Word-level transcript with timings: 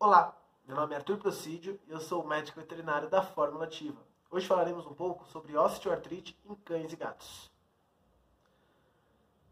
Olá, 0.00 0.32
meu 0.64 0.76
nome 0.76 0.94
é 0.94 0.98
Arthur 0.98 1.18
Procídio 1.18 1.76
e 1.88 1.90
eu 1.90 2.00
sou 2.00 2.22
o 2.22 2.26
médico 2.28 2.60
veterinário 2.60 3.10
da 3.10 3.20
Fórmula 3.20 3.64
Ativa. 3.64 4.00
Hoje 4.30 4.46
falaremos 4.46 4.86
um 4.86 4.94
pouco 4.94 5.26
sobre 5.26 5.56
osteoartrite 5.56 6.38
em 6.44 6.54
cães 6.54 6.92
e 6.92 6.96
gatos. 6.96 7.50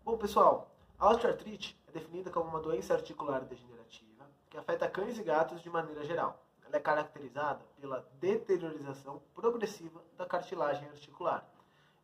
Bom, 0.05 0.17
pessoal, 0.17 0.71
a 1.01 1.11
osteoartrite 1.11 1.77
é 1.89 1.91
definida 1.91 2.31
como 2.31 2.49
uma 2.49 2.61
doença 2.61 2.95
articular 2.95 3.41
degenerativa 3.41 4.25
que 4.49 4.57
afeta 4.57 4.89
cães 4.89 5.19
e 5.19 5.25
gatos 5.25 5.61
de 5.61 5.69
maneira 5.69 6.05
geral. 6.05 6.41
Ela 6.65 6.77
é 6.77 6.81
caracterizada 6.81 7.65
pela 7.81 8.09
deteriorização 8.21 9.21
progressiva 9.35 10.01
da 10.17 10.27
cartilagem 10.27 10.89
articular. 10.91 11.45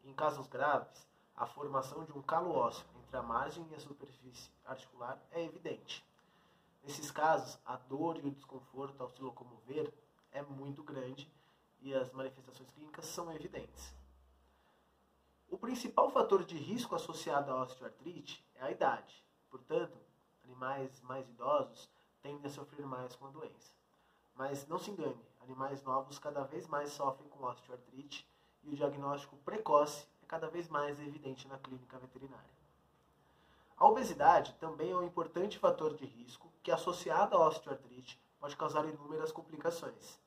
Em 0.04 0.12
casos 0.12 0.48
graves, 0.48 1.06
a 1.36 1.46
formação 1.46 2.04
de 2.04 2.10
um 2.10 2.20
calo 2.20 2.50
ósseo 2.50 2.84
entre 3.04 3.16
a 3.16 3.22
margem 3.22 3.64
e 3.70 3.74
a 3.76 3.78
superfície 3.78 4.50
articular 4.66 5.16
é 5.30 5.44
evidente. 5.44 6.04
Nesses 6.82 7.10
casos, 7.10 7.58
a 7.64 7.76
dor 7.76 8.18
e 8.18 8.26
o 8.26 8.30
desconforto 8.30 9.00
ao 9.02 9.08
se 9.08 9.22
locomover 9.22 9.92
é 10.32 10.42
muito 10.42 10.82
grande 10.82 11.32
e 11.80 11.94
as 11.94 12.10
manifestações 12.12 12.70
clínicas 12.70 13.06
são 13.06 13.32
evidentes. 13.32 13.94
O 15.48 15.58
principal 15.58 16.10
fator 16.10 16.44
de 16.44 16.56
risco 16.56 16.94
associado 16.94 17.52
à 17.52 17.62
osteoartrite 17.62 18.44
é 18.54 18.64
a 18.64 18.70
idade. 18.70 19.22
Portanto, 19.50 19.96
animais 20.44 21.00
mais 21.02 21.28
idosos 21.28 21.88
tendem 22.22 22.46
a 22.46 22.50
sofrer 22.50 22.86
mais 22.86 23.14
com 23.14 23.26
a 23.26 23.30
doença. 23.30 23.74
Mas 24.34 24.66
não 24.66 24.78
se 24.78 24.90
engane, 24.90 25.22
animais 25.40 25.82
novos 25.82 26.18
cada 26.18 26.42
vez 26.44 26.66
mais 26.66 26.90
sofrem 26.90 27.28
com 27.28 27.44
osteoartrite 27.44 28.26
e 28.62 28.70
o 28.70 28.76
diagnóstico 28.76 29.36
precoce 29.38 30.06
é 30.22 30.26
cada 30.26 30.48
vez 30.48 30.68
mais 30.68 30.98
evidente 31.00 31.46
na 31.46 31.58
clínica 31.58 31.98
veterinária. 31.98 32.61
A 33.76 33.86
obesidade 33.86 34.54
também 34.54 34.90
é 34.90 34.96
um 34.96 35.02
importante 35.02 35.58
fator 35.58 35.94
de 35.94 36.04
risco 36.04 36.52
que, 36.62 36.70
associado 36.70 37.36
à 37.36 37.48
osteoartrite, 37.48 38.20
pode 38.38 38.56
causar 38.56 38.84
inúmeras 38.84 39.32
complicações. 39.32 40.20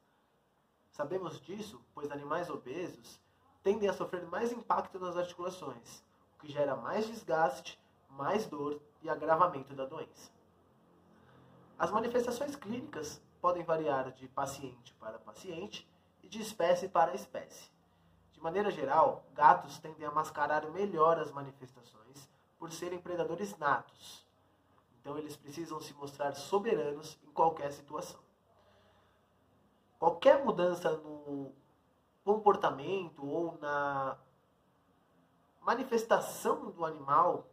Sabemos 0.91 1.41
disso, 1.41 1.81
pois 1.93 2.11
animais 2.11 2.49
obesos 2.49 3.19
tendem 3.61 3.89
a 3.89 3.93
sofrer 3.93 4.25
mais 4.27 4.51
impacto 4.51 4.99
nas 4.99 5.17
articulações, 5.17 6.03
o 6.35 6.39
que 6.39 6.51
gera 6.51 6.75
mais 6.75 7.07
desgaste, 7.07 7.79
mais 8.09 8.45
dor 8.45 8.81
e 9.01 9.09
agravamento 9.09 9.73
da 9.73 9.85
doença. 9.85 10.31
As 11.77 11.91
manifestações 11.91 12.55
clínicas 12.55 13.21
podem 13.41 13.63
variar 13.63 14.11
de 14.11 14.27
paciente 14.29 14.93
para 14.93 15.19
paciente 15.19 15.87
e 16.23 16.29
de 16.29 16.41
espécie 16.41 16.87
para 16.87 17.13
espécie. 17.13 17.69
De 18.31 18.41
maneira 18.41 18.71
geral, 18.71 19.25
gatos 19.33 19.77
tendem 19.79 20.07
a 20.07 20.11
mascarar 20.11 20.69
melhor 20.71 21.19
as 21.19 21.31
manifestações 21.31 22.29
por 22.57 22.71
serem 22.71 22.99
predadores 22.99 23.57
natos. 23.57 24.25
Então 24.99 25.17
eles 25.17 25.35
precisam 25.35 25.79
se 25.79 25.93
mostrar 25.93 26.33
soberanos 26.33 27.17
em 27.23 27.31
qualquer 27.31 27.71
situação. 27.71 28.19
Qualquer 29.99 30.43
mudança 30.43 30.91
no 30.97 31.53
comportamento 32.23 33.25
ou 33.25 33.57
na 33.59 34.17
manifestação 35.61 36.71
do 36.71 36.85
animal, 36.85 37.47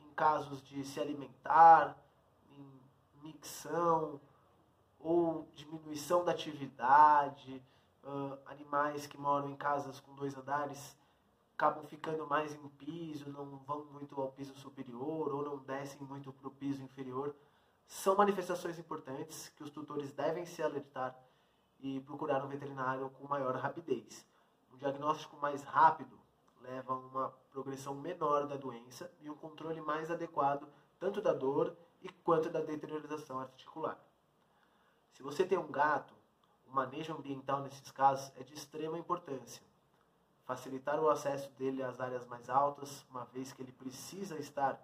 em 0.00 0.10
casos 0.14 0.62
de 0.62 0.84
se 0.84 1.00
alimentar, 1.00 1.96
em 2.48 2.80
micção 3.22 4.20
ou 4.98 5.48
diminuição 5.54 6.24
da 6.24 6.32
atividade, 6.32 7.62
animais 8.46 9.06
que 9.06 9.18
moram 9.18 9.50
em 9.50 9.56
casas 9.56 9.98
com 10.00 10.14
dois 10.14 10.36
andares 10.36 10.96
acabam 11.54 11.86
ficando 11.86 12.26
mais 12.26 12.52
em 12.52 12.68
piso, 12.70 13.30
não 13.30 13.58
vão 13.58 13.84
muito 13.86 14.20
ao 14.20 14.32
piso 14.32 14.54
superior 14.56 15.32
ou 15.32 15.44
não 15.44 15.58
descem 15.58 16.02
muito 16.02 16.32
para 16.32 16.48
o 16.48 16.50
piso 16.50 16.82
inferior, 16.82 17.34
são 17.86 18.16
manifestações 18.16 18.78
importantes 18.78 19.50
que 19.50 19.62
os 19.62 19.70
tutores 19.70 20.12
devem 20.12 20.44
se 20.44 20.62
alertar 20.62 21.16
e 21.78 22.00
procurar 22.00 22.44
um 22.44 22.48
veterinário 22.48 23.08
com 23.10 23.28
maior 23.28 23.54
rapidez. 23.56 24.26
Um 24.72 24.76
diagnóstico 24.76 25.36
mais 25.36 25.62
rápido 25.62 26.18
leva 26.60 26.92
a 26.92 26.96
uma 26.96 27.28
progressão 27.52 27.94
menor 27.94 28.48
da 28.48 28.56
doença 28.56 29.12
e 29.20 29.30
um 29.30 29.36
controle 29.36 29.80
mais 29.80 30.10
adequado 30.10 30.66
tanto 30.98 31.20
da 31.20 31.32
dor 31.32 31.76
e 32.02 32.08
quanto 32.08 32.50
da 32.50 32.60
deteriorização 32.60 33.38
articular. 33.38 33.98
Se 35.12 35.22
você 35.22 35.44
tem 35.44 35.58
um 35.58 35.70
gato, 35.70 36.14
o 36.66 36.72
manejo 36.72 37.14
ambiental 37.14 37.60
nesses 37.60 37.92
casos 37.92 38.32
é 38.36 38.42
de 38.42 38.54
extrema 38.54 38.98
importância 38.98 39.62
facilitar 40.44 41.00
o 41.00 41.08
acesso 41.08 41.50
dele 41.52 41.82
às 41.82 42.00
áreas 42.00 42.26
mais 42.26 42.48
altas, 42.48 43.04
uma 43.10 43.24
vez 43.26 43.52
que 43.52 43.62
ele 43.62 43.72
precisa 43.72 44.38
estar 44.38 44.80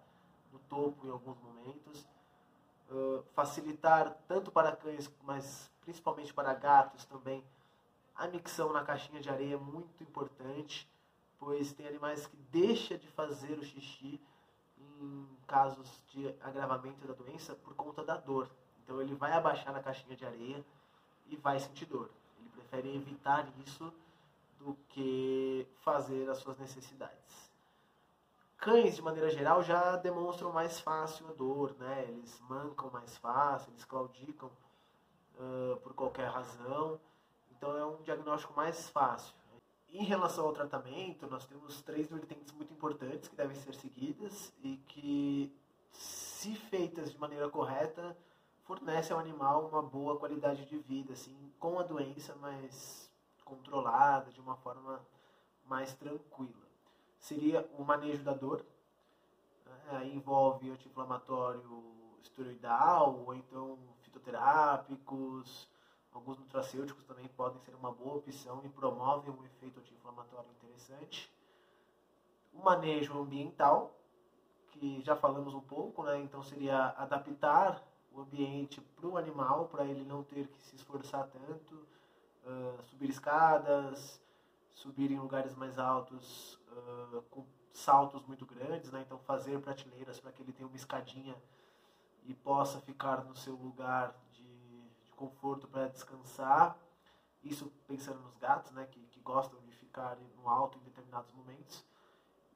no 0.53 0.59
topo 0.61 1.07
em 1.07 1.11
alguns 1.11 1.39
momentos. 1.39 2.09
Uh, 2.91 3.23
facilitar 3.35 4.17
tanto 4.27 4.51
para 4.51 4.75
cães, 4.75 5.09
mas 5.23 5.71
principalmente 5.81 6.35
para 6.35 6.53
gatos 6.55 7.05
também, 7.05 7.45
a 8.17 8.27
micção 8.27 8.73
na 8.73 8.83
caixinha 8.83 9.21
de 9.21 9.31
areia 9.31 9.55
é 9.55 9.59
muito 9.59 10.03
importante, 10.03 10.91
pois 11.39 11.73
tem 11.73 11.87
animais 11.87 12.27
que 12.27 12.37
deixam 12.51 12.99
de 12.99 13.07
fazer 13.09 13.59
o 13.59 13.65
xixi 13.65 14.21
em 14.77 15.27
casos 15.47 16.03
de 16.09 16.35
agravamento 16.43 17.07
da 17.07 17.15
doença 17.15 17.55
por 17.55 17.75
conta 17.75 18.05
da 18.05 18.17
dor. 18.17 18.51
Então 18.83 19.01
ele 19.01 19.15
vai 19.15 19.33
abaixar 19.33 19.73
na 19.73 19.81
caixinha 19.81 20.17
de 20.17 20.27
areia 20.27 20.65
e 21.29 21.37
vai 21.37 21.61
sentir 21.61 21.87
dor. 21.87 22.11
Ele 22.39 22.49
prefere 22.51 22.95
evitar 22.95 23.49
isso 23.65 23.93
do 24.61 24.77
que 24.91 25.67
fazer 25.81 26.29
as 26.29 26.39
suas 26.39 26.59
necessidades. 26.59 27.51
Cães, 28.59 28.95
de 28.95 29.03
maneira 29.03 29.31
geral, 29.31 29.63
já 29.63 29.97
demonstram 29.97 30.53
mais 30.53 30.79
fácil 30.79 31.27
a 31.29 31.33
dor, 31.33 31.75
né? 31.79 32.05
Eles 32.09 32.39
mancam 32.41 32.91
mais 32.91 33.17
fácil, 33.17 33.71
eles 33.73 33.87
claudicam 33.87 34.51
uh, 35.39 35.77
por 35.81 35.95
qualquer 35.95 36.29
razão. 36.29 37.01
Então 37.51 37.77
é 37.77 37.85
um 37.87 38.03
diagnóstico 38.03 38.53
mais 38.55 38.91
fácil. 38.91 39.35
Em 39.89 40.05
relação 40.05 40.45
ao 40.45 40.53
tratamento, 40.53 41.27
nós 41.27 41.47
temos 41.47 41.81
três 41.83 42.09
vertentes 42.09 42.53
muito 42.53 42.73
importantes 42.73 43.29
que 43.29 43.35
devem 43.35 43.57
ser 43.57 43.75
seguidas 43.75 44.53
e 44.63 44.77
que, 44.87 45.53
se 45.91 46.55
feitas 46.55 47.11
de 47.11 47.19
maneira 47.19 47.49
correta, 47.49 48.17
fornecem 48.63 49.15
ao 49.15 49.21
animal 49.21 49.67
uma 49.67 49.83
boa 49.83 50.17
qualidade 50.17 50.65
de 50.67 50.79
vida, 50.79 51.15
assim, 51.15 51.35
com 51.59 51.79
a 51.79 51.83
doença, 51.83 52.37
mas 52.41 53.10
controlada, 53.51 54.31
de 54.31 54.41
uma 54.41 54.57
forma 54.57 55.01
mais 55.67 55.93
tranquila. 55.95 56.69
Seria 57.19 57.69
o 57.77 57.85
manejo 57.85 58.23
da 58.23 58.33
dor, 58.33 58.65
né? 59.67 60.07
envolve 60.15 60.71
anti-inflamatório 60.71 61.85
esteroidal, 62.23 63.25
ou 63.27 63.35
então 63.35 63.79
fitoterápicos, 64.03 65.69
alguns 66.13 66.39
nutracêuticos 66.39 67.05
também 67.05 67.29
podem 67.29 67.61
ser 67.61 67.75
uma 67.75 67.93
boa 67.93 68.17
opção 68.17 68.63
e 68.65 68.69
promovem 68.69 69.33
um 69.33 69.45
efeito 69.45 69.81
anti-inflamatório 69.81 70.51
interessante. 70.53 71.31
O 72.53 72.63
manejo 72.63 73.19
ambiental, 73.19 73.95
que 74.69 75.01
já 75.03 75.17
falamos 75.17 75.55
um 75.55 75.61
pouco, 75.61 76.03
né? 76.05 76.19
então 76.19 76.43
seria 76.43 76.89
adaptar 76.97 77.83
o 78.13 78.21
ambiente 78.21 78.81
para 78.81 79.07
o 79.07 79.17
animal, 79.17 79.69
para 79.69 79.85
ele 79.85 80.05
não 80.05 80.23
ter 80.25 80.49
que 80.49 80.61
se 80.63 80.77
esforçar 80.77 81.29
tanto, 81.29 81.87
uh, 82.51 82.83
subir 82.85 83.11
escadas, 83.11 84.21
subir 84.73 85.11
em 85.11 85.19
lugares 85.19 85.55
mais 85.55 85.79
altos 85.79 86.55
uh, 86.73 87.23
com 87.31 87.47
saltos 87.73 88.23
muito 88.27 88.45
grandes, 88.45 88.91
né? 88.91 89.03
então 89.07 89.19
fazer 89.21 89.61
prateleiras 89.61 90.19
para 90.19 90.33
que 90.33 90.43
ele 90.43 90.53
tenha 90.53 90.67
uma 90.67 90.77
escadinha 90.77 91.37
e 92.25 92.35
possa 92.35 92.81
ficar 92.81 93.25
no 93.25 93.37
seu 93.37 93.55
lugar 93.55 94.15
de, 94.33 94.43
de 95.05 95.13
conforto 95.13 95.67
para 95.69 95.89
descansar. 95.89 96.77
Isso 97.43 97.73
pensando 97.87 98.21
nos 98.21 98.37
gatos, 98.37 98.73
né? 98.73 98.87
que, 98.91 99.01
que 99.07 99.21
gostam 99.21 99.59
de 99.61 99.73
ficar 99.73 100.19
no 100.37 100.49
alto 100.49 100.79
em 100.79 100.83
determinados 100.83 101.33
momentos. 101.33 101.85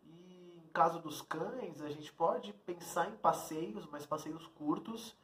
E 0.03 0.61
em 0.63 0.69
caso 0.69 0.99
dos 1.01 1.23
cães, 1.23 1.81
a 1.81 1.89
gente 1.89 2.13
pode 2.13 2.53
pensar 2.53 3.09
em 3.09 3.17
passeios, 3.17 3.87
mas 3.87 4.05
passeios 4.05 4.47
curtos, 4.49 5.17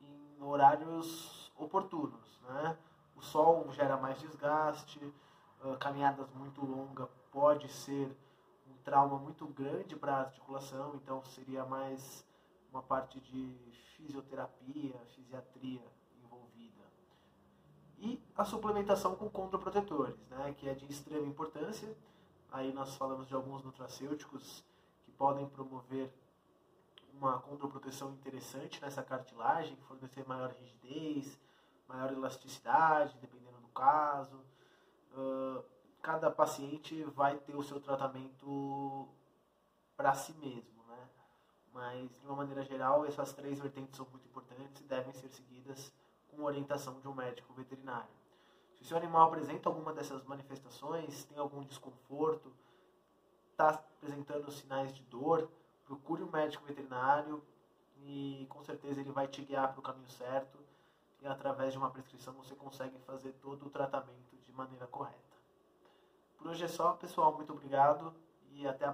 em 0.00 0.42
horários 0.42 1.52
oportunos. 1.56 2.40
Né? 2.42 2.76
O 3.16 3.22
sol 3.22 3.70
gera 3.72 3.96
mais 3.96 4.18
desgaste, 4.20 5.00
caminhadas 5.80 6.30
muito 6.34 6.64
longas 6.64 7.08
pode 7.30 7.68
ser 7.68 8.14
um 8.68 8.74
trauma 8.84 9.18
muito 9.18 9.46
grande 9.46 9.96
para 9.96 10.14
a 10.14 10.20
articulação, 10.20 10.94
então 10.96 11.24
seria 11.24 11.64
mais 11.64 12.24
uma 12.70 12.82
parte 12.82 13.20
de 13.20 13.56
fisioterapia, 13.96 14.94
fisiatria 15.14 15.82
envolvida. 16.22 16.82
E 17.98 18.22
a 18.36 18.44
suplementação 18.44 19.14
com 19.16 19.28
contraprotetores, 19.30 20.16
né, 20.28 20.54
que 20.58 20.68
é 20.68 20.74
de 20.74 20.84
extrema 20.90 21.26
importância. 21.26 21.96
Aí 22.52 22.72
nós 22.72 22.94
falamos 22.96 23.26
de 23.26 23.34
alguns 23.34 23.64
nutracêuticos 23.64 24.64
que 25.04 25.10
podem 25.12 25.48
promover 25.48 26.12
uma 27.12 27.38
contraproteção 27.40 28.12
interessante 28.12 28.80
nessa 28.82 29.02
cartilagem, 29.02 29.76
fornecer 29.88 30.26
maior 30.26 30.50
rigidez, 30.50 31.38
maior 31.88 32.12
elasticidade, 32.12 33.16
dependendo 33.20 33.58
do 33.60 33.68
caso. 33.68 34.40
Uh, 35.12 35.64
cada 36.02 36.30
paciente 36.30 37.02
vai 37.04 37.38
ter 37.38 37.54
o 37.56 37.62
seu 37.62 37.80
tratamento 37.80 39.08
para 39.96 40.12
si 40.12 40.32
mesmo, 40.34 40.84
né? 40.86 41.08
Mas, 41.72 42.10
de 42.20 42.26
uma 42.26 42.36
maneira 42.36 42.62
geral, 42.62 43.06
essas 43.06 43.32
três 43.32 43.58
vertentes 43.58 43.96
são 43.96 44.06
muito 44.10 44.26
importantes 44.26 44.82
e 44.82 44.84
devem 44.84 45.12
ser 45.12 45.28
seguidas 45.28 45.92
com 46.28 46.42
orientação 46.42 47.00
de 47.00 47.08
um 47.08 47.14
médico 47.14 47.52
veterinário. 47.54 48.10
Se 48.74 48.82
o 48.82 48.84
seu 48.84 48.96
animal 48.96 49.28
apresenta 49.28 49.68
alguma 49.68 49.92
dessas 49.92 50.24
manifestações, 50.24 51.24
tem 51.24 51.38
algum 51.38 51.62
desconforto, 51.62 52.52
está 53.52 53.70
apresentando 53.70 54.50
sinais 54.50 54.94
de 54.94 55.02
dor, 55.04 55.48
procure 55.84 56.22
um 56.22 56.30
médico 56.30 56.64
veterinário 56.66 57.42
e 57.98 58.46
com 58.50 58.62
certeza 58.62 59.00
ele 59.00 59.12
vai 59.12 59.28
te 59.28 59.42
guiar 59.42 59.70
para 59.70 59.80
o 59.80 59.82
caminho 59.82 60.10
certo 60.10 60.63
e 61.24 61.26
através 61.26 61.72
de 61.72 61.78
uma 61.78 61.90
prescrição 61.90 62.34
você 62.34 62.54
consegue 62.54 62.98
fazer 63.00 63.32
todo 63.40 63.66
o 63.66 63.70
tratamento 63.70 64.36
de 64.44 64.52
maneira 64.52 64.86
correta. 64.86 65.18
Por 66.36 66.48
hoje 66.48 66.64
é 66.64 66.68
só, 66.68 66.92
pessoal. 66.92 67.34
Muito 67.34 67.50
obrigado 67.50 68.14
e 68.52 68.68
até 68.68 68.84
a 68.84 68.92